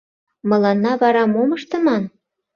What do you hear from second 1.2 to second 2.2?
мом ыштыман?